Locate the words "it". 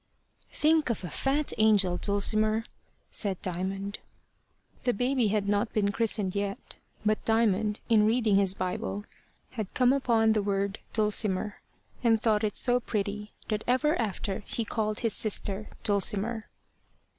12.43-12.57